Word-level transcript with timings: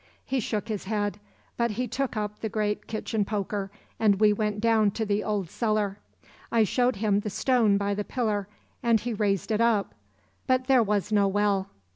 He 0.25 0.39
shook 0.39 0.67
his 0.67 0.85
head, 0.85 1.19
but 1.57 1.69
he 1.69 1.87
took 1.87 2.17
up 2.17 2.39
the 2.39 2.49
great 2.49 2.87
kitchen 2.87 3.23
poker 3.23 3.69
and 3.99 4.19
we 4.19 4.33
went 4.33 4.59
down 4.59 4.89
to 4.89 5.05
the 5.05 5.23
old 5.23 5.51
cellar. 5.51 5.99
I 6.51 6.63
showed 6.63 6.95
him 6.95 7.19
the 7.19 7.29
stone 7.29 7.77
by 7.77 7.93
the 7.93 8.03
pillar, 8.03 8.47
and 8.81 8.99
he 8.99 9.13
raised 9.13 9.51
it 9.51 9.61
up. 9.61 9.93
But 10.47 10.65
there 10.65 10.81
was 10.81 11.11
no 11.11 11.27
well. 11.27 11.69